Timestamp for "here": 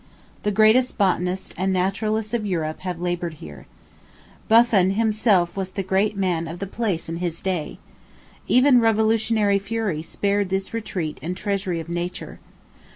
3.35-3.67